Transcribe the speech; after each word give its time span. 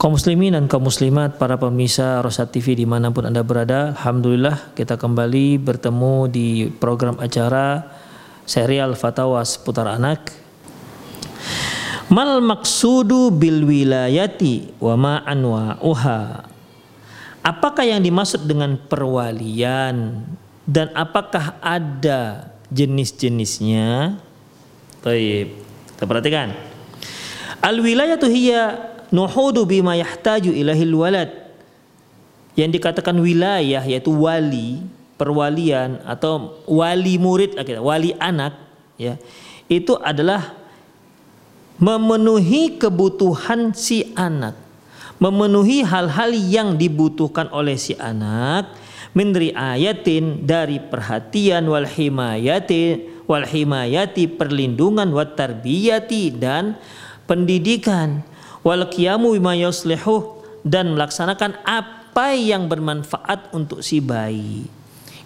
Kaum 0.00 0.16
muslimin 0.16 0.56
dan 0.56 0.64
kaum 0.64 0.88
muslimat, 0.88 1.36
para 1.36 1.60
pemirsa 1.60 2.24
Rosat 2.24 2.56
TV 2.56 2.72
di 2.72 2.88
mana 2.88 3.12
pun 3.12 3.28
Anda 3.28 3.44
berada, 3.44 3.92
Alhamdulillah 3.92 4.72
kita 4.72 4.96
kembali 4.96 5.60
bertemu 5.60 6.14
di 6.32 6.72
program 6.72 7.20
acara 7.20 7.84
serial 8.48 8.96
Fatawa 8.96 9.44
seputar 9.44 9.84
anak. 9.92 10.32
Mal 12.08 12.40
maksudu 12.40 13.28
bil 13.28 13.68
wilayati 13.68 14.72
wa 14.80 14.96
ma 14.96 15.14
anwa'uha. 15.20 16.48
Apakah 17.44 17.84
yang 17.84 18.00
dimaksud 18.00 18.48
dengan 18.48 18.80
perwalian 18.80 20.24
dan 20.64 20.88
apakah 20.96 21.60
ada 21.60 22.48
jenis-jenisnya? 22.72 24.16
Baik, 25.04 25.60
kita 25.92 26.04
perhatikan. 26.08 26.56
Al 27.60 27.76
wilayatu 27.84 28.24
hiya 28.24 28.90
nuhudu 29.10 29.66
bima 29.66 29.94
yahtaju 29.98 30.50
ilahil 30.50 30.94
walad. 30.94 31.30
Yang 32.58 32.82
dikatakan 32.82 33.14
wilayah 33.18 33.82
yaitu 33.86 34.10
wali 34.10 34.82
perwalian 35.14 36.02
atau 36.02 36.58
wali 36.66 37.20
murid 37.20 37.54
wali 37.78 38.16
anak 38.16 38.56
ya 38.96 39.20
itu 39.70 39.94
adalah 40.00 40.56
memenuhi 41.78 42.80
kebutuhan 42.80 43.70
si 43.76 44.10
anak. 44.18 44.58
Memenuhi 45.20 45.84
hal-hal 45.84 46.32
yang 46.32 46.80
dibutuhkan 46.80 47.52
oleh 47.52 47.76
si 47.76 47.92
anak 48.00 48.72
min 49.12 49.34
ayatin 49.34 50.46
dari 50.46 50.78
perhatian 50.78 51.66
wal 51.66 51.84
himayati 51.84 53.10
wal 53.26 53.42
himayati 53.42 54.30
perlindungan 54.30 55.10
wat 55.10 55.34
tarbiyati 55.34 56.30
dan 56.34 56.78
pendidikan 57.26 58.22
wal 58.64 58.84
qiyamu 58.88 59.36
bima 59.36 59.56
dan 60.60 60.92
melaksanakan 60.92 61.56
apa 61.64 62.36
yang 62.36 62.68
bermanfaat 62.68 63.52
untuk 63.56 63.80
si 63.80 64.02
bayi. 64.02 64.68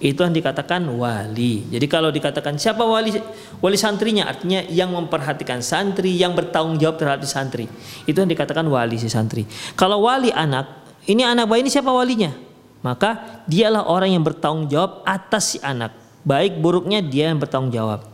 Itu 0.03 0.21
yang 0.27 0.35
dikatakan 0.37 0.85
wali. 0.85 1.65
Jadi 1.71 1.87
kalau 1.89 2.13
dikatakan 2.13 2.61
siapa 2.61 2.85
wali 2.85 3.15
wali 3.63 3.79
santrinya 3.79 4.29
artinya 4.29 4.61
yang 4.69 4.93
memperhatikan 4.93 5.65
santri, 5.65 6.13
yang 6.13 6.37
bertanggung 6.37 6.77
jawab 6.77 7.01
terhadap 7.01 7.25
santri. 7.25 7.71
Itu 8.05 8.21
yang 8.21 8.29
dikatakan 8.29 8.67
wali 8.69 9.01
si 9.01 9.09
santri. 9.09 9.49
Kalau 9.79 10.05
wali 10.05 10.35
anak, 10.35 10.85
ini 11.09 11.25
anak 11.25 11.49
bayi 11.49 11.65
ini 11.65 11.71
siapa 11.73 11.89
walinya? 11.89 12.37
Maka 12.85 13.41
dialah 13.49 13.89
orang 13.89 14.13
yang 14.13 14.21
bertanggung 14.21 14.69
jawab 14.69 15.01
atas 15.09 15.57
si 15.57 15.59
anak. 15.65 15.97
Baik 16.21 16.61
buruknya 16.61 17.01
dia 17.01 17.33
yang 17.33 17.41
bertanggung 17.41 17.73
jawab. 17.73 18.05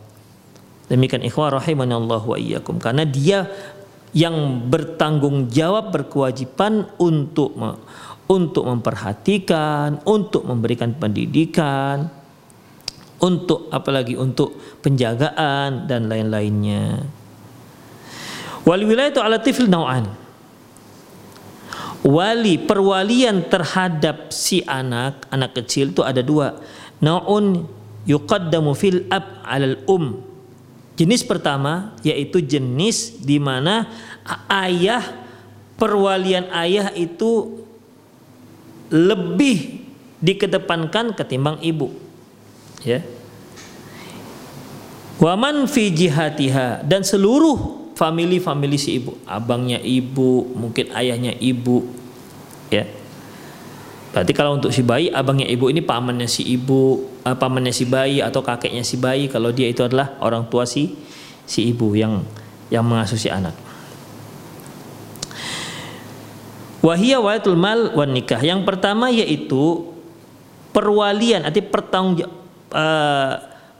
Demikian 0.87 1.27
ikhwah 1.27 1.59
rahimani 1.59 1.91
Allah 1.91 2.23
wa 2.23 2.37
iyyakum. 2.39 2.79
Karena 2.79 3.03
dia 3.03 3.51
yang 4.11 4.67
bertanggung 4.67 5.47
jawab 5.47 5.95
berkewajiban 5.95 6.87
untuk 6.99 7.55
untuk 8.31 8.63
memperhatikan, 8.63 9.99
untuk 10.07 10.47
memberikan 10.47 10.95
pendidikan, 10.95 12.07
untuk 13.19 13.67
apalagi 13.71 14.15
untuk 14.15 14.55
penjagaan 14.79 15.87
dan 15.87 16.07
lain-lainnya. 16.07 17.03
Wal 18.63 18.87
wilayatu 18.87 19.19
ala 19.19 19.41
tifl 19.41 19.67
nau'an. 19.67 20.07
Wali 22.01 22.57
perwalian 22.57 23.45
terhadap 23.45 24.33
si 24.33 24.65
anak, 24.65 25.29
anak 25.29 25.53
kecil 25.61 25.93
itu 25.93 26.01
ada 26.01 26.25
dua. 26.25 26.57
Nau'un 26.97 27.61
yuqaddamu 28.09 28.73
fil 28.73 29.05
ab 29.13 29.45
alal 29.45 29.85
um 29.85 30.30
Jenis 30.99 31.23
pertama 31.25 31.95
yaitu 32.05 32.43
jenis 32.43 33.15
di 33.23 33.39
mana 33.41 33.89
ayah 34.51 35.01
perwalian 35.79 36.51
ayah 36.53 36.93
itu 36.93 37.63
lebih 38.91 39.81
dikedepankan 40.21 41.17
ketimbang 41.17 41.57
ibu. 41.63 41.89
Ya. 42.85 43.01
Waman 45.17 45.65
fi 45.65 45.89
jihatiha 45.89 46.85
dan 46.85 47.01
seluruh 47.05 47.93
family-family 47.97 48.77
si 48.81 48.97
ibu, 48.97 49.13
abangnya 49.29 49.77
ibu, 49.77 50.49
mungkin 50.57 50.89
ayahnya 50.97 51.37
ibu, 51.37 51.85
ya. 52.73 52.89
Berarti 54.11 54.31
kalau 54.35 54.59
untuk 54.59 54.75
si 54.75 54.83
bayi, 54.83 55.07
abangnya 55.07 55.47
ibu 55.47 55.71
ini 55.71 55.79
pamannya 55.79 56.27
si 56.27 56.43
ibu, 56.43 56.99
uh, 57.23 57.35
pamannya 57.35 57.71
si 57.71 57.87
bayi 57.87 58.19
atau 58.19 58.43
kakeknya 58.43 58.83
si 58.83 58.99
bayi. 58.99 59.31
Kalau 59.31 59.55
dia 59.55 59.71
itu 59.71 59.87
adalah 59.87 60.19
orang 60.19 60.51
tua 60.51 60.67
si 60.67 60.99
si 61.47 61.71
ibu 61.71 61.95
yang 61.95 62.19
yang 62.67 62.83
mengasuh 62.83 63.15
si 63.15 63.31
anak. 63.31 63.55
Wahia 66.83 67.23
walatul 67.23 67.55
mal 67.55 67.95
wan 67.95 68.11
nikah. 68.11 68.43
Yang 68.43 68.67
pertama 68.67 69.07
yaitu 69.07 69.95
perwalian, 70.75 71.47
arti 71.47 71.63
pertanggung 71.63 72.27
uh, 72.75 73.33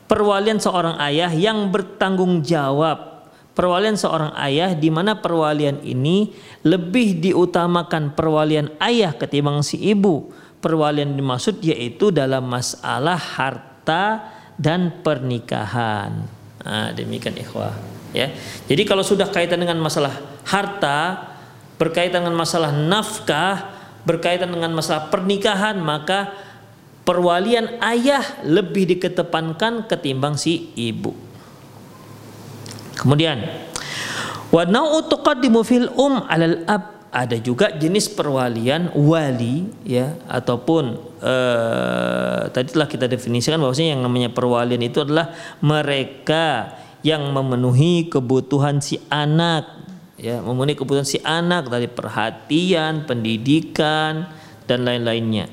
perwalian 0.08 0.64
seorang 0.64 0.96
ayah 1.12 1.32
yang 1.36 1.68
bertanggung 1.68 2.40
jawab 2.40 3.11
perwalian 3.52 4.00
seorang 4.00 4.32
ayah 4.40 4.72
di 4.76 4.88
mana 4.88 5.20
perwalian 5.20 5.84
ini 5.84 6.32
lebih 6.64 7.20
diutamakan 7.20 8.16
perwalian 8.16 8.72
ayah 8.80 9.16
ketimbang 9.16 9.62
si 9.66 9.80
ibu. 9.80 10.32
perwalian 10.62 11.18
dimaksud 11.18 11.58
yaitu 11.66 12.14
dalam 12.14 12.46
masalah 12.46 13.18
harta 13.18 14.30
dan 14.62 15.02
pernikahan. 15.02 16.22
Nah, 16.62 16.94
demikian 16.94 17.34
ikhwah 17.34 17.74
ya. 18.14 18.30
Jadi 18.70 18.86
kalau 18.86 19.02
sudah 19.02 19.26
kaitan 19.34 19.58
dengan 19.58 19.82
masalah 19.82 20.22
harta, 20.46 21.34
berkaitan 21.82 22.22
dengan 22.22 22.38
masalah 22.38 22.70
nafkah, 22.70 23.74
berkaitan 24.06 24.54
dengan 24.54 24.70
masalah 24.70 25.10
pernikahan, 25.10 25.82
maka 25.82 26.30
perwalian 27.02 27.82
ayah 27.82 28.22
lebih 28.46 28.86
diketepankan 28.98 29.90
ketimbang 29.90 30.38
si 30.38 30.70
ibu. 30.78 31.31
Kemudian 33.02 33.42
wa 34.54 34.64
nau'u 34.70 35.10
tuqaddimu 35.10 35.66
fil 35.66 35.90
um 35.98 36.22
'alal 36.30 36.62
ab. 36.70 37.02
Ada 37.12 37.44
juga 37.44 37.76
jenis 37.76 38.08
perwalian 38.08 38.96
wali 38.96 39.68
ya 39.84 40.16
ataupun 40.32 40.96
eh, 41.20 42.48
tadi 42.56 42.72
telah 42.72 42.88
kita 42.88 43.04
definisikan 43.04 43.60
bahwasanya 43.60 44.00
yang 44.00 44.08
namanya 44.08 44.32
perwalian 44.32 44.80
itu 44.80 45.04
adalah 45.04 45.36
mereka 45.60 46.72
yang 47.04 47.36
memenuhi 47.36 48.08
kebutuhan 48.08 48.80
si 48.80 48.96
anak 49.12 49.84
ya 50.22 50.40
memenuhi 50.40 50.80
kebutuhan 50.80 51.04
si 51.04 51.20
anak 51.20 51.68
dari 51.68 51.92
perhatian 51.92 53.04
pendidikan 53.04 54.32
dan 54.64 54.88
lain-lainnya. 54.88 55.50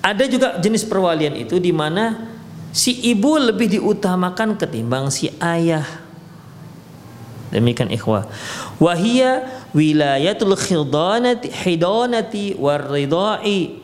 Ada 0.00 0.24
juga 0.24 0.56
jenis 0.56 0.88
perwalian 0.88 1.36
itu 1.36 1.60
di 1.60 1.74
mana 1.74 2.32
si 2.72 2.96
ibu 3.12 3.36
lebih 3.36 3.76
diutamakan 3.76 4.56
ketimbang 4.56 5.12
si 5.12 5.28
ayah 5.36 6.01
demikian 7.52 7.92
ikhwah. 7.92 8.26
Wahia 8.80 9.44
wilayatul 9.76 10.56
khidanati 10.56 11.52
hidanati 11.52 12.56
waridai 12.56 13.78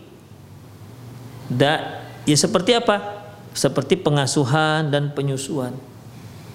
da 1.52 2.02
ya 2.24 2.36
seperti 2.36 2.74
apa? 2.74 3.20
Seperti 3.52 4.00
pengasuhan 4.00 4.88
dan 4.88 5.12
penyusuan. 5.12 5.76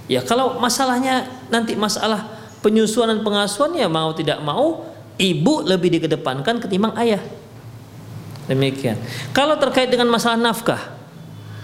Ya 0.10 0.26
kalau 0.26 0.58
masalahnya 0.60 1.30
nanti 1.48 1.78
masalah 1.78 2.28
penyusuan 2.66 3.14
dan 3.14 3.22
pengasuhan 3.22 3.78
ya 3.78 3.88
mau 3.88 4.12
tidak 4.12 4.42
mau 4.42 4.90
ibu 5.22 5.64
lebih 5.64 6.00
dikedepankan 6.00 6.60
ketimbang 6.60 6.98
ayah. 6.98 7.22
Demikian. 8.50 9.00
Kalau 9.32 9.56
terkait 9.56 9.88
dengan 9.88 10.12
masalah 10.12 10.36
nafkah 10.36 10.92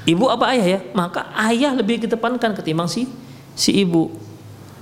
ibu 0.08 0.32
apa 0.32 0.56
ayah 0.56 0.68
ya? 0.78 0.80
Maka 0.96 1.28
ayah 1.50 1.76
lebih 1.76 2.00
dikedepankan 2.00 2.56
ketimbang 2.56 2.88
si 2.88 3.10
si 3.58 3.76
ibu 3.76 4.29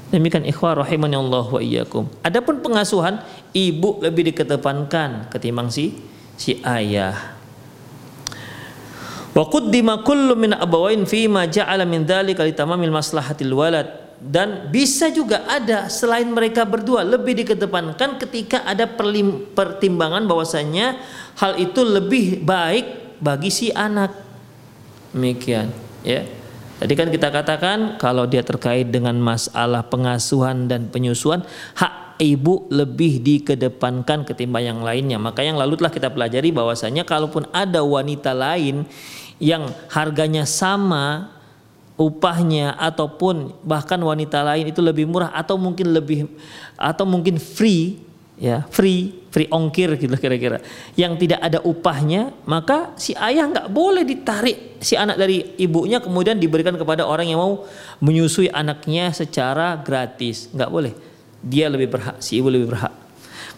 Demikian 0.07 0.47
ikhwah 0.47 0.79
rahimani 0.79 1.19
Allah 1.19 1.43
wa 1.43 1.59
iyyakum. 1.59 2.07
Adapun 2.23 2.63
pengasuhan 2.63 3.19
ibu 3.51 3.99
lebih 3.99 4.31
dikedepankan 4.31 5.27
ketimbang 5.27 5.67
si 5.67 5.99
si 6.39 6.63
ayah. 6.63 7.35
Wa 9.35 9.43
qaddima 9.51 10.01
kullu 10.07 10.39
min 10.39 10.55
abawain 10.55 11.03
fi 11.03 11.27
ma 11.27 11.43
ja'ala 11.43 11.83
min 11.83 12.07
dzalika 12.07 12.47
li 12.47 12.55
tamamil 12.55 12.89
maslahatil 12.89 13.51
walad 13.51 14.07
dan 14.17 14.73
bisa 14.73 15.13
juga 15.13 15.45
ada 15.45 15.93
selain 15.93 16.25
mereka 16.25 16.65
berdua 16.65 17.05
lebih 17.05 17.45
dikedepankan 17.45 18.17
ketika 18.17 18.65
ada 18.65 18.89
pertimbangan 19.53 20.25
bahwasanya 20.25 20.97
hal 21.37 21.53
itu 21.61 21.85
lebih 21.85 22.41
baik 22.41 23.19
bagi 23.21 23.53
si 23.53 23.69
anak. 23.69 24.09
Demikian, 25.13 25.69
ya. 26.01 26.25
Tadi 26.77 26.93
kan 26.93 27.09
kita 27.09 27.33
katakan 27.33 27.97
kalau 27.97 28.29
dia 28.29 28.45
terkait 28.45 28.93
dengan 28.93 29.17
masalah 29.17 29.81
pengasuhan 29.89 30.69
dan 30.69 30.93
penyusuan, 30.93 31.41
hak 31.73 32.21
ibu 32.21 32.69
lebih 32.69 33.21
dikedepankan 33.21 34.25
ketimbang 34.25 34.65
yang 34.65 34.79
lainnya. 34.85 35.17
Maka 35.17 35.41
yang 35.41 35.57
lalu 35.57 35.77
telah 35.77 35.89
kita 35.89 36.13
pelajari 36.13 36.53
bahwasanya 36.53 37.01
kalaupun 37.01 37.49
ada 37.49 37.81
wanita 37.81 38.37
lain 38.37 38.85
yang 39.41 39.69
harganya 39.89 40.45
sama 40.45 41.33
upahnya 41.97 42.77
ataupun 42.77 43.57
bahkan 43.65 43.97
wanita 43.97 44.45
lain 44.45 44.69
itu 44.69 44.81
lebih 44.85 45.09
murah 45.09 45.33
atau 45.33 45.57
mungkin 45.57 45.97
lebih 45.97 46.29
atau 46.77 47.09
mungkin 47.09 47.41
free 47.41 47.97
ya 48.37 48.61
free 48.69 49.25
free 49.33 49.49
ongkir 49.49 49.97
gitu 49.97 50.13
kira-kira. 50.15 50.61
Yang 50.93 51.25
tidak 51.25 51.39
ada 51.41 51.59
upahnya 51.65 52.33
maka 52.45 52.93
si 52.95 53.17
ayah 53.17 53.49
nggak 53.49 53.67
boleh 53.73 54.05
ditarik 54.05 54.77
si 54.81 54.93
anak 54.93 55.17
dari 55.17 55.57
ibunya 55.57 55.97
kemudian 55.97 56.37
diberikan 56.37 56.77
kepada 56.77 57.03
orang 57.05 57.29
yang 57.29 57.41
mau 57.41 57.65
menyusui 58.01 58.49
anaknya 58.53 59.09
secara 59.11 59.77
gratis. 59.81 60.53
Nggak 60.53 60.69
boleh. 60.69 60.93
Dia 61.41 61.69
lebih 61.69 61.89
berhak 61.89 62.21
si 62.21 62.37
ibu 62.37 62.49
lebih 62.49 62.73
berhak. 62.77 62.93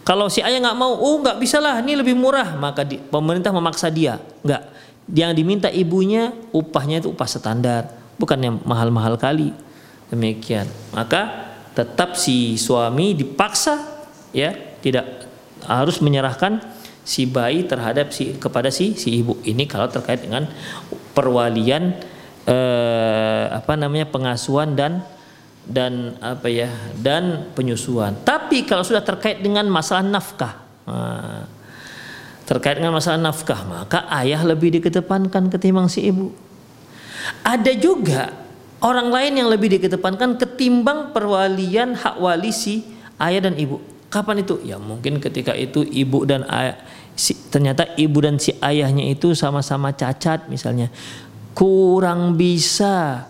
Kalau 0.00 0.32
si 0.32 0.40
ayah 0.40 0.58
nggak 0.58 0.78
mau 0.80 0.96
oh 0.96 1.20
nggak 1.20 1.36
bisa 1.36 1.60
lah 1.60 1.84
ini 1.84 1.92
lebih 1.92 2.16
murah 2.16 2.56
maka 2.56 2.82
di, 2.82 2.96
pemerintah 2.96 3.52
memaksa 3.52 3.92
dia. 3.92 4.16
Nggak. 4.44 4.80
Yang 5.10 5.32
diminta 5.36 5.68
ibunya 5.68 6.32
upahnya 6.54 7.02
itu 7.02 7.10
upah 7.12 7.28
standar 7.28 7.82
bukan 8.16 8.38
yang 8.40 8.56
mahal-mahal 8.64 9.20
kali. 9.20 9.52
Demikian. 10.08 10.68
Maka 10.92 11.52
tetap 11.72 12.16
si 12.18 12.58
suami 12.58 13.14
dipaksa 13.14 13.78
ya 14.34 14.69
tidak 14.80 15.28
harus 15.64 16.00
menyerahkan 16.00 16.60
si 17.04 17.24
bayi 17.24 17.64
terhadap 17.64 18.12
si 18.12 18.36
kepada 18.36 18.68
si 18.68 18.94
si 18.94 19.24
ibu 19.24 19.40
ini 19.44 19.64
kalau 19.64 19.88
terkait 19.88 20.20
dengan 20.24 20.46
perwalian 21.16 21.96
eh, 22.46 23.44
apa 23.50 23.74
namanya 23.76 24.08
pengasuhan 24.08 24.76
dan 24.76 25.04
dan 25.66 26.16
apa 26.18 26.48
ya 26.48 26.70
dan 26.98 27.52
penyusuan. 27.54 28.16
Tapi 28.24 28.64
kalau 28.64 28.82
sudah 28.82 29.04
terkait 29.04 29.38
dengan 29.38 29.68
masalah 29.68 30.02
nafkah, 30.02 30.58
nah, 30.88 31.46
terkait 32.48 32.80
dengan 32.80 32.96
masalah 32.96 33.20
nafkah 33.20 33.62
maka 33.68 34.08
ayah 34.22 34.42
lebih 34.42 34.80
dikedepankan 34.80 35.52
ketimbang 35.52 35.86
si 35.86 36.08
ibu. 36.08 36.32
Ada 37.44 37.76
juga 37.76 38.32
orang 38.80 39.12
lain 39.12 39.32
yang 39.44 39.48
lebih 39.52 39.78
dikedepankan 39.78 40.40
ketimbang 40.40 41.12
perwalian 41.12 41.94
hak 41.94 42.16
wali 42.18 42.50
si 42.50 42.82
ayah 43.20 43.46
dan 43.46 43.54
ibu. 43.54 43.78
Kapan 44.10 44.42
itu? 44.42 44.58
Ya 44.66 44.74
mungkin 44.74 45.22
ketika 45.22 45.54
itu 45.54 45.86
ibu 45.86 46.26
dan 46.26 46.42
ayah, 46.50 46.82
si, 47.14 47.30
ternyata 47.46 47.94
ibu 47.94 48.18
dan 48.18 48.42
si 48.42 48.58
ayahnya 48.58 49.06
itu 49.06 49.38
sama-sama 49.38 49.94
cacat 49.94 50.50
misalnya. 50.50 50.90
Kurang 51.54 52.34
bisa 52.34 53.26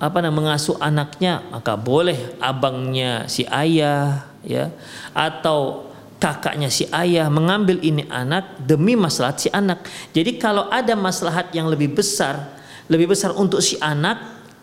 apa 0.00 0.18
namanya 0.24 0.56
mengasuh 0.56 0.80
anaknya, 0.80 1.44
maka 1.52 1.76
boleh 1.76 2.32
abangnya 2.40 3.28
si 3.28 3.44
ayah 3.44 4.24
ya 4.40 4.72
atau 5.12 5.92
kakaknya 6.16 6.72
si 6.72 6.88
ayah 6.96 7.28
mengambil 7.28 7.76
ini 7.84 8.08
anak 8.08 8.56
demi 8.64 8.96
maslahat 8.96 9.36
si 9.36 9.48
anak. 9.52 9.84
Jadi 10.16 10.40
kalau 10.40 10.72
ada 10.72 10.96
maslahat 10.96 11.52
yang 11.52 11.68
lebih 11.68 11.92
besar, 11.92 12.56
lebih 12.88 13.12
besar 13.12 13.36
untuk 13.36 13.60
si 13.60 13.76
anak 13.84 14.16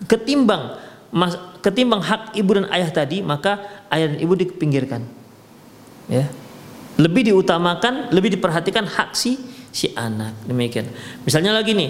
ketimbang 0.09 0.81
ketimbang 1.61 2.01
hak 2.01 2.33
ibu 2.33 2.57
dan 2.57 2.65
ayah 2.73 2.89
tadi, 2.89 3.21
maka 3.21 3.85
ayah 3.93 4.09
dan 4.09 4.17
ibu 4.17 4.33
dipinggirkan 4.33 5.21
ya. 6.07 6.25
Lebih 6.93 7.33
diutamakan 7.33 8.13
lebih 8.13 8.37
diperhatikan 8.37 8.85
hak 8.85 9.17
si 9.17 9.39
si 9.73 9.89
anak. 9.97 10.37
Demikian. 10.45 10.89
Misalnya 11.25 11.55
lagi 11.55 11.73
nih 11.73 11.89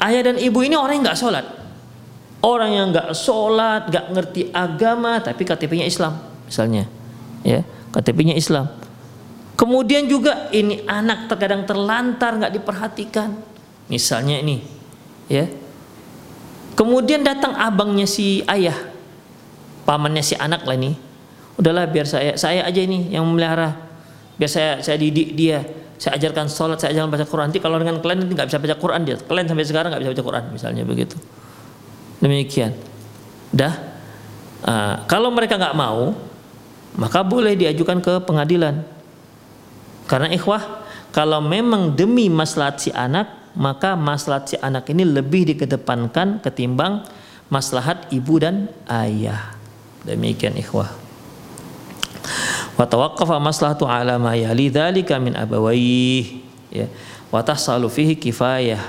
ayah 0.00 0.32
dan 0.32 0.36
ibu 0.40 0.64
ini 0.64 0.74
orang 0.74 1.00
yang 1.00 1.04
nggak 1.10 1.20
sholat. 1.20 1.46
Orang 2.40 2.70
yang 2.72 2.88
nggak 2.88 3.12
sholat 3.12 3.92
nggak 3.92 4.06
ngerti 4.16 4.42
agama 4.48 5.20
tapi 5.20 5.44
KTP-nya 5.44 5.84
Islam 5.84 6.16
misalnya. 6.48 6.88
Ya 7.44 7.60
KTP-nya 7.92 8.32
Islam. 8.38 8.72
Kemudian 9.60 10.08
juga 10.08 10.48
ini 10.56 10.80
anak 10.88 11.28
terkadang 11.28 11.68
terlantar 11.68 12.40
nggak 12.40 12.54
diperhatikan. 12.56 13.36
Misalnya 13.92 14.40
ini 14.40 14.64
ya. 15.28 15.44
Kemudian 16.72 17.20
datang 17.20 17.52
abangnya 17.60 18.08
si 18.08 18.40
ayah 18.48 18.88
pamannya 19.84 20.24
si 20.24 20.32
anak 20.38 20.64
lah 20.64 20.78
ini 20.78 21.09
udahlah 21.60 21.84
biar 21.92 22.08
saya 22.08 22.32
saya 22.40 22.64
aja 22.64 22.80
ini 22.80 23.12
yang 23.12 23.28
memelihara. 23.28 23.76
Biar 24.40 24.50
saya 24.50 24.70
saya 24.80 24.96
didik 24.96 25.36
dia. 25.36 25.60
Saya 26.00 26.16
ajarkan 26.16 26.48
sholat 26.48 26.80
saya 26.80 26.96
ajarkan 26.96 27.12
baca 27.12 27.26
Quran. 27.28 27.44
Nanti 27.52 27.60
kalau 27.60 27.76
dengan 27.76 28.00
kalian 28.00 28.24
nanti 28.24 28.32
nggak 28.32 28.48
bisa 28.48 28.58
baca 28.58 28.76
Quran 28.80 29.00
dia. 29.04 29.16
Kalian 29.20 29.46
sampai 29.52 29.64
sekarang 29.68 29.88
nggak 29.92 30.00
bisa 30.00 30.10
baca 30.16 30.24
Quran 30.24 30.44
misalnya 30.56 30.82
begitu. 30.88 31.16
Demikian. 32.24 32.72
Dah. 33.52 33.74
Uh, 34.60 34.94
kalau 35.04 35.28
mereka 35.28 35.60
nggak 35.60 35.76
mau 35.76 36.16
maka 36.96 37.20
boleh 37.20 37.52
diajukan 37.52 38.00
ke 38.00 38.24
pengadilan. 38.24 38.80
Karena 40.08 40.32
ikhwah 40.32 40.88
kalau 41.12 41.44
memang 41.44 41.92
demi 41.92 42.32
maslahat 42.32 42.80
si 42.80 42.90
anak 42.96 43.52
maka 43.52 43.92
maslahat 43.92 44.48
si 44.48 44.56
anak 44.56 44.88
ini 44.88 45.04
lebih 45.04 45.52
dikedepankan 45.52 46.40
ketimbang 46.40 47.04
maslahat 47.52 48.08
ibu 48.08 48.40
dan 48.40 48.72
ayah. 48.88 49.52
Demikian 50.08 50.56
ikhwah 50.56 51.09
wa 52.78 52.84
tawaqqafa 52.86 53.36
maslahatu 53.42 53.88
ala 53.88 54.18
ma 54.20 54.34
yali 54.34 54.70
dzalika 54.70 55.18
min 55.18 55.34
ya. 56.70 56.86
Kifayah. 58.20 58.82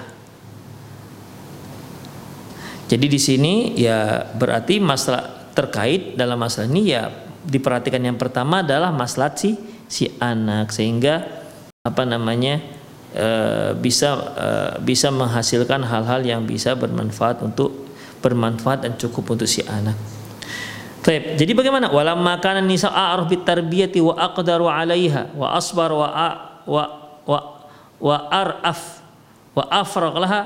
Jadi 2.91 3.07
di 3.07 3.19
sini 3.21 3.53
ya 3.79 4.27
berarti 4.35 4.83
masalah 4.83 5.47
terkait 5.55 6.19
dalam 6.19 6.35
masalah 6.35 6.67
ini 6.67 6.91
ya 6.91 7.07
diperhatikan 7.47 8.03
yang 8.03 8.19
pertama 8.19 8.59
adalah 8.59 8.91
maslahat 8.91 9.39
si 9.39 9.55
si 9.88 10.11
anak. 10.19 10.75
Sehingga 10.75 11.23
apa 11.81 12.03
namanya 12.03 12.59
uh, 13.15 13.71
bisa 13.79 14.09
uh, 14.35 14.73
bisa 14.83 15.07
menghasilkan 15.07 15.88
hal-hal 15.88 16.21
yang 16.27 16.43
bisa 16.43 16.75
bermanfaat 16.75 17.39
untuk 17.41 17.89
bermanfaat 18.19 18.85
dan 18.85 18.93
cukup 19.00 19.39
untuk 19.39 19.47
si 19.47 19.63
anak. 19.65 20.20
Taib. 21.01 21.34
Jadi 21.34 21.51
bagaimana? 21.58 21.89
Walam 21.89 22.22
makanan 22.22 22.70
nisa 22.70 22.93
a'ruf 22.93 23.25
bit 23.25 23.41
tarbiyati 23.41 23.98
wa 23.98 24.13
aqdaru 24.13 24.70
'alaiha 24.70 25.34
wa 25.34 25.58
asbar 25.58 25.89
wa 25.89 26.08
a, 26.13 26.29
wa 26.70 26.84
wa 27.25 27.39
wa 27.98 28.15
araf 28.29 29.01
wa 29.58 29.65
afraq 29.65 30.13
laha 30.22 30.41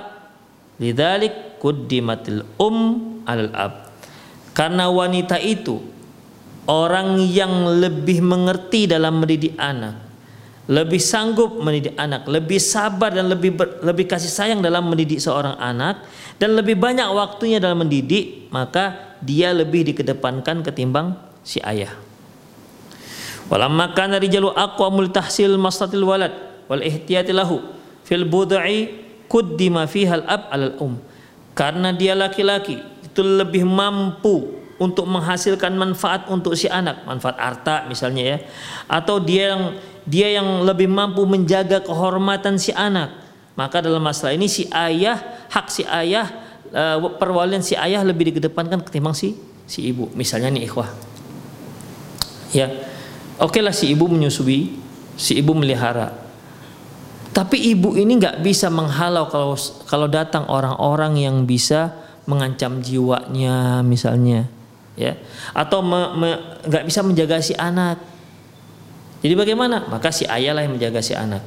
lidzalik 0.80 1.60
quddimatil 1.60 2.48
um 2.56 3.20
alal 3.28 3.52
ab. 3.52 3.74
Karena 4.56 4.88
wanita 4.88 5.36
itu 5.44 5.84
orang 6.72 7.20
yang 7.20 7.68
lebih 7.84 8.24
mengerti 8.24 8.88
dalam 8.88 9.20
mendidik 9.20 9.60
anak, 9.60 10.05
lebih 10.65 10.98
sanggup 10.98 11.62
mendidik 11.62 11.93
anak, 11.93 12.25
lebih 12.25 12.57
sabar 12.57 13.13
dan 13.13 13.29
lebih 13.29 13.53
ber, 13.53 13.86
lebih 13.86 14.10
kasih 14.10 14.29
sayang 14.29 14.60
dalam 14.65 14.89
mendidik 14.89 15.22
seorang 15.22 15.53
anak 15.62 16.01
dan 16.41 16.57
lebih 16.57 16.74
banyak 16.74 17.05
waktunya 17.13 17.62
dalam 17.62 17.86
mendidik, 17.86 18.50
maka 18.50 19.17
dia 19.22 19.53
lebih 19.53 19.86
dikedepankan 19.93 20.65
ketimbang 20.65 21.13
si 21.45 21.62
ayah. 21.62 21.93
Walamma 23.45 23.93
kana 23.93 24.17
rijalu 24.17 24.50
aqwamul 24.50 25.13
tahsil 25.13 25.53
maslatil 25.62 26.01
walad 26.01 26.34
wal 26.65 26.81
ihtiyati 26.81 27.29
lahu 27.29 27.62
fil 28.01 28.25
bud'i 28.25 28.89
kuddima 29.29 29.86
fiha 29.86 30.17
al-ab 30.17 30.50
al 30.50 30.81
um. 30.81 30.98
Karena 31.53 31.93
dia 31.93 32.17
laki-laki 32.17 32.81
itu 33.05 33.22
lebih 33.22 33.63
mampu 33.63 34.65
untuk 34.75 35.07
menghasilkan 35.07 35.72
manfaat 35.77 36.27
untuk 36.27 36.57
si 36.60 36.67
anak, 36.67 37.07
manfaat 37.07 37.38
harta 37.39 37.75
misalnya 37.88 38.24
ya. 38.36 38.38
Atau 38.91 39.24
dia 39.24 39.55
yang 39.55 39.63
dia 40.06 40.30
yang 40.30 40.62
lebih 40.62 40.86
mampu 40.86 41.26
menjaga 41.26 41.82
kehormatan 41.82 42.62
si 42.62 42.70
anak. 42.72 43.26
Maka 43.58 43.82
dalam 43.82 44.04
masalah 44.04 44.38
ini 44.38 44.46
si 44.46 44.70
ayah, 44.70 45.18
hak 45.50 45.68
si 45.72 45.82
ayah 45.88 46.30
uh, 46.70 47.02
perwalian 47.18 47.66
si 47.66 47.74
ayah 47.74 48.06
lebih 48.06 48.30
dikedepankan 48.34 48.86
ketimbang 48.86 49.18
si 49.18 49.34
si 49.66 49.90
ibu. 49.90 50.14
Misalnya 50.14 50.54
nih 50.54 50.70
ikhwah. 50.70 50.90
Ya. 52.54 52.70
Oke 53.36 53.60
lah 53.60 53.76
si 53.76 53.92
ibu 53.92 54.08
menyusui, 54.08 54.80
si 55.20 55.36
ibu 55.36 55.52
melihara. 55.52 56.14
Tapi 57.36 57.60
ibu 57.76 58.00
ini 58.00 58.16
nggak 58.16 58.40
bisa 58.40 58.72
menghalau 58.72 59.28
kalau 59.28 59.60
kalau 59.92 60.08
datang 60.08 60.48
orang-orang 60.48 61.20
yang 61.20 61.44
bisa 61.44 61.92
mengancam 62.24 62.80
jiwanya 62.80 63.84
misalnya, 63.84 64.48
ya, 64.96 65.20
atau 65.52 65.84
nggak 66.64 66.84
bisa 66.88 67.04
menjaga 67.04 67.44
si 67.44 67.52
anak. 67.60 68.14
Jadi 69.24 69.34
bagaimana? 69.38 69.88
Maka 69.88 70.12
si 70.12 70.27
ayah 70.27 70.51
lah 70.55 70.65
yang 70.65 70.75
menjaga 70.75 71.00
si 71.00 71.13
anak. 71.15 71.43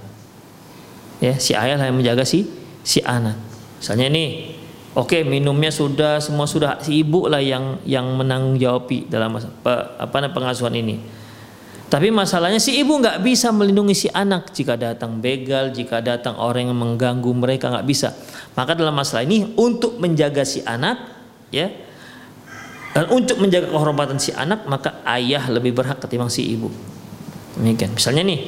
Ya, 1.18 1.34
si 1.36 1.52
ayah 1.52 1.76
lah 1.76 1.90
yang 1.90 1.98
menjaga 1.98 2.22
si 2.22 2.48
si 2.86 3.02
anak. 3.02 3.36
Misalnya 3.78 4.08
nih, 4.10 4.58
Oke, 4.98 5.22
minumnya 5.22 5.70
sudah, 5.70 6.18
semua 6.18 6.50
sudah 6.50 6.82
si 6.82 7.06
ibu 7.06 7.30
lah 7.30 7.38
yang 7.38 7.78
yang 7.86 8.18
menanggung 8.18 8.58
jawabi 8.58 9.06
dalam 9.06 9.38
apa, 9.38 9.94
apa 9.94 10.26
pengasuhan 10.34 10.74
ini. 10.74 10.98
Tapi 11.86 12.10
masalahnya 12.10 12.58
si 12.58 12.82
ibu 12.82 12.98
nggak 12.98 13.22
bisa 13.22 13.54
melindungi 13.54 13.94
si 13.94 14.08
anak 14.10 14.50
jika 14.50 14.74
datang 14.74 15.22
begal, 15.22 15.70
jika 15.70 16.02
datang 16.02 16.34
orang 16.36 16.68
yang 16.68 16.76
mengganggu 16.76 17.30
mereka 17.30 17.70
nggak 17.70 17.86
bisa. 17.86 18.10
Maka 18.58 18.74
dalam 18.74 18.92
masalah 18.92 19.22
ini 19.22 19.54
untuk 19.54 20.02
menjaga 20.02 20.42
si 20.42 20.66
anak, 20.66 20.98
ya, 21.54 21.70
dan 22.92 23.08
untuk 23.14 23.38
menjaga 23.38 23.70
kehormatan 23.70 24.18
si 24.18 24.34
anak, 24.34 24.66
maka 24.66 24.98
ayah 25.06 25.46
lebih 25.46 25.78
berhak 25.78 26.02
ketimbang 26.02 26.28
si 26.28 26.42
ibu. 26.58 26.74
Demikian. 27.58 27.90
Misalnya 27.98 28.22
nih, 28.22 28.40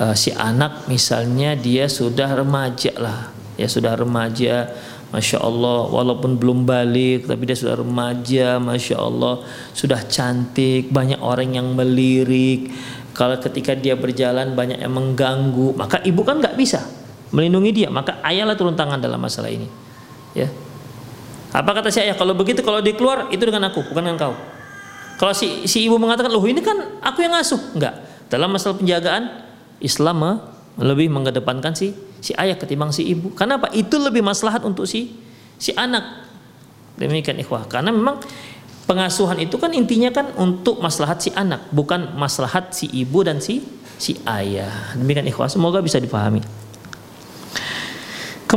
eh, 0.00 0.14
si 0.16 0.32
anak 0.32 0.88
misalnya 0.88 1.52
dia 1.52 1.84
sudah 1.86 2.32
remaja 2.32 2.92
lah, 2.96 3.28
ya 3.60 3.68
sudah 3.68 3.92
remaja 3.94 4.72
Masya 5.08 5.40
Allah. 5.40 5.88
Walaupun 5.88 6.36
belum 6.36 6.68
balik 6.68 7.28
tapi 7.28 7.48
dia 7.48 7.56
sudah 7.56 7.80
remaja 7.80 8.56
Masya 8.60 8.96
Allah. 8.96 9.44
Sudah 9.72 10.00
cantik 10.04 10.92
banyak 10.92 11.20
orang 11.20 11.56
yang 11.56 11.72
melirik. 11.72 12.72
Kalau 13.16 13.34
ketika 13.40 13.74
dia 13.74 13.96
berjalan 13.96 14.52
banyak 14.52 14.80
yang 14.80 14.92
mengganggu. 14.92 15.76
Maka 15.76 16.04
ibu 16.04 16.20
kan 16.24 16.40
nggak 16.40 16.56
bisa 16.56 16.84
melindungi 17.32 17.84
dia. 17.84 17.88
Maka 17.88 18.20
ayahlah 18.24 18.56
turun 18.56 18.76
tangan 18.76 19.00
dalam 19.00 19.20
masalah 19.20 19.48
ini. 19.48 19.68
Ya. 20.36 20.48
Apa 21.56 21.72
kata 21.72 21.88
si 21.88 22.04
ayah? 22.04 22.12
Kalau 22.12 22.36
begitu 22.36 22.60
kalau 22.60 22.84
dia 22.84 22.92
keluar 22.92 23.32
itu 23.32 23.40
dengan 23.40 23.72
aku 23.72 23.80
bukan 23.88 24.04
dengan 24.04 24.20
kau. 24.20 24.36
Kalau 25.18 25.34
si, 25.34 25.66
si 25.66 25.88
ibu 25.88 25.98
mengatakan 25.98 26.30
loh 26.30 26.44
ini 26.46 26.62
kan 26.62 27.00
aku 27.02 27.26
yang 27.26 27.34
ngasuh 27.34 27.74
enggak 27.74 27.96
dalam 28.28 28.52
masalah 28.52 28.76
penjagaan 28.76 29.48
Islam 29.80 30.40
lebih 30.78 31.10
mengedepankan 31.10 31.74
si 31.74 31.92
si 32.22 32.34
ayah 32.38 32.54
ketimbang 32.54 32.94
si 32.94 33.08
ibu. 33.08 33.34
Kenapa? 33.34 33.72
Itu 33.74 33.98
lebih 33.98 34.22
maslahat 34.22 34.62
untuk 34.62 34.86
si 34.86 35.18
si 35.58 35.74
anak. 35.74 36.28
Demikian 36.98 37.38
ikhwah. 37.38 37.66
Karena 37.66 37.94
memang 37.94 38.22
pengasuhan 38.86 39.38
itu 39.42 39.58
kan 39.58 39.70
intinya 39.74 40.10
kan 40.10 40.34
untuk 40.38 40.82
maslahat 40.82 41.22
si 41.22 41.30
anak, 41.34 41.70
bukan 41.70 42.14
maslahat 42.18 42.74
si 42.74 42.90
ibu 42.90 43.22
dan 43.22 43.38
si 43.42 43.62
si 43.98 44.18
ayah. 44.26 44.94
Demikian 44.94 45.26
ikhwah. 45.30 45.50
Semoga 45.50 45.82
bisa 45.82 45.98
dipahami. 45.98 46.42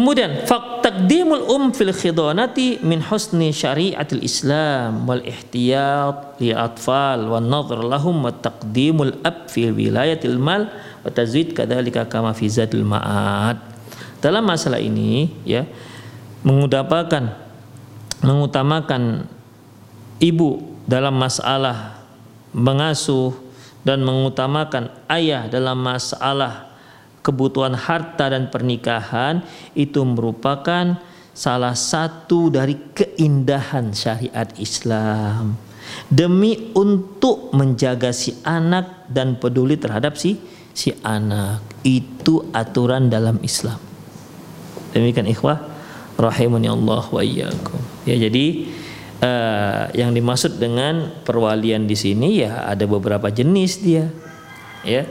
Kemudian 0.02 0.50
taqdimul 0.50 1.46
um 1.46 1.70
fil 1.70 1.94
khidonati 1.94 2.82
min 2.82 3.06
husni 3.06 3.54
syariatil 3.54 4.26
Islam 4.26 5.06
wal 5.06 5.22
ihtiyat 5.22 6.42
li 6.42 6.50
atfal 6.50 7.30
wan 7.30 7.46
nadhr 7.46 7.86
lahum 7.86 8.26
wa 8.26 8.34
taqdimul 8.34 9.22
ab 9.22 9.46
fil 9.46 9.70
wilayatil 9.78 10.42
mal 10.42 10.74
wa 11.06 11.10
tazwid 11.14 11.54
kadzalika 11.54 12.10
kama 12.10 12.34
fi 12.34 12.50
zadil 12.50 12.82
ma'ad. 12.82 13.62
Dalam 14.26 14.42
masalah 14.42 14.82
ini 14.82 15.30
ya 15.46 15.70
mengutamakan 16.42 17.38
mengutamakan 18.26 19.30
ibu 20.18 20.66
dalam 20.90 21.14
masalah 21.14 22.02
mengasuh 22.58 23.38
dan 23.86 24.02
mengutamakan 24.02 24.90
ayah 25.14 25.46
dalam 25.46 25.78
masalah 25.78 26.71
kebutuhan 27.22 27.78
harta 27.78 28.30
dan 28.30 28.50
pernikahan 28.50 29.46
itu 29.78 30.02
merupakan 30.06 30.98
salah 31.32 31.74
satu 31.74 32.52
dari 32.52 32.76
keindahan 32.92 33.96
syariat 33.96 34.50
Islam. 34.60 35.56
Demi 36.08 36.72
untuk 36.78 37.52
menjaga 37.56 38.14
si 38.14 38.38
anak 38.46 39.10
dan 39.10 39.42
peduli 39.42 39.76
terhadap 39.76 40.16
si 40.16 40.38
si 40.72 40.94
anak. 41.02 41.64
Itu 41.82 42.48
aturan 42.54 43.10
dalam 43.10 43.42
Islam. 43.42 43.82
Demikian 44.94 45.26
ikhwah 45.26 45.58
rahimani 46.20 46.70
Allah 46.70 47.04
wa 47.10 47.22
iyyakum. 47.26 47.82
Ya 48.06 48.16
jadi 48.16 48.70
uh, 49.24 49.84
yang 49.98 50.14
dimaksud 50.14 50.62
dengan 50.62 51.10
perwalian 51.26 51.90
di 51.90 51.98
sini 51.98 52.46
ya 52.46 52.70
ada 52.70 52.86
beberapa 52.86 53.34
jenis 53.34 53.82
dia. 53.82 54.14
Ya 54.86 55.10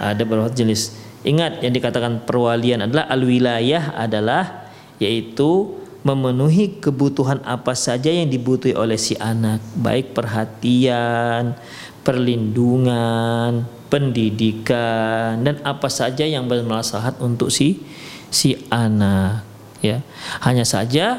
ada 0.00 0.20
beberapa 0.24 0.48
jenis 0.48 0.95
ingat 1.26 1.60
yang 1.60 1.74
dikatakan 1.74 2.22
perwalian 2.22 2.86
adalah 2.86 3.10
al-wilayah 3.10 3.98
adalah 3.98 4.70
yaitu 5.02 5.74
memenuhi 6.06 6.78
kebutuhan 6.78 7.42
apa 7.42 7.74
saja 7.74 8.14
yang 8.14 8.30
dibutuhi 8.30 8.78
oleh 8.78 8.94
si 8.94 9.18
anak. 9.18 9.58
Baik 9.74 10.14
perhatian 10.14 11.58
perlindungan 12.06 13.66
pendidikan 13.90 15.42
dan 15.42 15.58
apa 15.66 15.90
saja 15.90 16.22
yang 16.22 16.46
bermaslahat 16.46 17.18
untuk 17.18 17.50
si 17.50 17.82
si 18.30 18.54
anak 18.70 19.42
ya. 19.82 20.06
Hanya 20.46 20.62
saja 20.62 21.18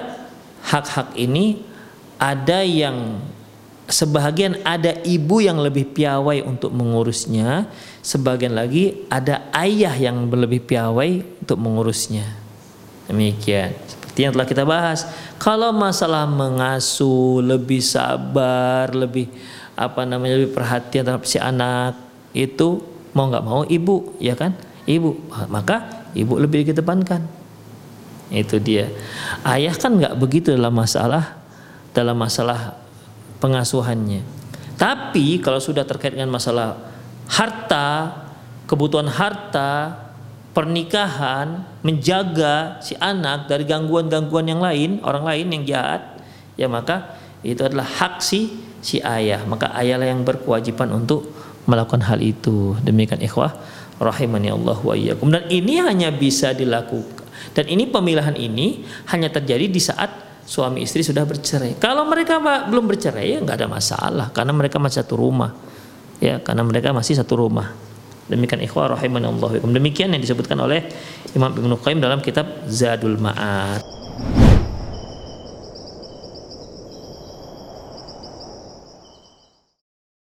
hak-hak 0.63 1.19
ini 1.19 1.59
ada 2.15 2.63
yang 2.63 3.19
sebagian 3.87 4.59
ada 4.67 4.99
ibu 5.07 5.39
yang 5.39 5.57
lebih 5.63 5.95
piawai 5.95 6.43
untuk 6.43 6.75
mengurusnya 6.75 7.71
sebagian 8.03 8.55
lagi 8.55 9.07
ada 9.07 9.47
ayah 9.55 9.95
yang 9.95 10.27
lebih 10.27 10.63
piawai 10.63 11.23
untuk 11.43 11.57
mengurusnya. 11.59 12.27
Demikian. 13.07 13.71
Seperti 13.87 14.19
yang 14.23 14.35
telah 14.35 14.47
kita 14.47 14.63
bahas. 14.67 15.07
Kalau 15.39 15.71
masalah 15.71 16.27
mengasuh 16.27 17.39
lebih 17.39 17.79
sabar 17.79 18.91
lebih 18.91 19.31
apa 19.79 20.03
namanya 20.03 20.43
lebih 20.43 20.51
perhatian 20.57 21.07
terhadap 21.07 21.23
si 21.23 21.37
anak 21.39 21.95
itu 22.35 22.83
mau 23.15 23.31
nggak 23.31 23.45
mau 23.45 23.63
ibu 23.63 24.15
ya 24.19 24.35
kan? 24.35 24.55
Ibu. 24.83 25.31
Maka 25.47 26.07
ibu 26.11 26.35
lebih 26.35 26.67
dikedepankan. 26.67 27.23
Itu 28.27 28.59
dia. 28.59 28.91
Ayah 29.47 29.75
kan 29.79 29.95
nggak 29.95 30.19
begitu 30.19 30.51
dalam 30.51 30.75
masalah 30.75 31.39
dalam 31.95 32.19
masalah 32.19 32.86
pengasuhannya 33.39 34.21
tapi 34.77 35.41
kalau 35.41 35.57
sudah 35.57 35.83
terkait 35.83 36.13
dengan 36.13 36.29
masalah 36.29 36.77
harta 37.27 38.13
kebutuhan 38.69 39.09
harta 39.09 40.05
pernikahan 40.53 41.65
menjaga 41.85 42.81
si 42.81 42.97
anak 42.97 43.45
dari 43.45 43.65
gangguan-gangguan 43.65 44.45
yang 44.49 44.61
lain 44.61 45.01
orang 45.05 45.23
lain 45.25 45.47
yang 45.53 45.63
jahat 45.65 46.01
ya 46.57 46.65
maka 46.65 47.17
itu 47.45 47.61
adalah 47.61 47.85
hak 47.85 48.21
si 48.21 48.57
si 48.81 48.97
ayah 49.01 49.45
maka 49.45 49.69
ayahlah 49.77 50.09
yang 50.09 50.25
berkewajiban 50.25 50.89
untuk 50.93 51.29
melakukan 51.67 52.01
hal 52.07 52.23
itu. 52.23 52.73
Demikian 52.81 53.19
ikhwah 53.21 53.53
rahimani 53.99 54.49
Allah 54.49 54.79
wa 54.79 54.95
iyyakum. 54.95 55.29
Dan 55.29 55.45
ini 55.51 55.83
hanya 55.83 56.09
bisa 56.09 56.55
dilakukan 56.55 57.27
dan 57.53 57.69
ini 57.69 57.85
pemilihan 57.85 58.33
ini 58.33 58.85
hanya 59.13 59.29
terjadi 59.29 59.69
di 59.69 59.81
saat 59.81 60.09
suami 60.47 60.87
istri 60.87 61.03
sudah 61.03 61.27
bercerai. 61.27 61.75
Kalau 61.75 62.07
mereka 62.07 62.39
belum 62.39 62.87
bercerai 62.87 63.35
ya 63.35 63.37
nggak 63.43 63.57
ada 63.59 63.67
masalah 63.67 64.27
karena 64.31 64.55
mereka 64.55 64.79
masih 64.79 65.03
satu 65.03 65.19
rumah. 65.19 65.51
Ya, 66.17 66.41
karena 66.41 66.65
mereka 66.65 66.89
masih 66.95 67.13
satu 67.13 67.37
rumah. 67.37 67.77
Demikian 68.25 68.65
ikhwah 68.65 68.97
rahimani 68.97 69.29
Allah. 69.29 69.61
Demikian 69.61 70.09
yang 70.17 70.21
disebutkan 70.23 70.57
oleh 70.57 70.89
Imam 71.37 71.53
Ibnu 71.53 71.77
Qayyim 71.77 72.01
dalam 72.01 72.25
kitab 72.25 72.65
Zadul 72.65 73.21
Ma'ad. 73.21 73.85